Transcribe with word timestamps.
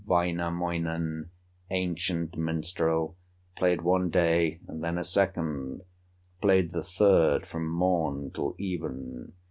Wainamoinen, 0.03 1.29
ancient 1.69 2.35
minstrel, 2.35 3.15
Played 3.55 3.83
one 3.83 4.09
day 4.09 4.59
and 4.67 4.83
then 4.83 4.97
a 4.97 5.03
second, 5.03 5.81
Played 6.41 6.71
the 6.71 6.81
third 6.81 7.45
from 7.45 7.69
morn 7.69 8.31
till 8.31 8.55
even. 8.57 9.33